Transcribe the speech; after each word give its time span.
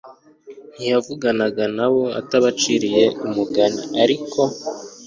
ntiyavuganaga 0.75 1.63
na 1.77 1.87
bo 1.93 2.03
atabaciriye 2.19 3.05
umugani 3.25 3.81
ariko 4.03 4.41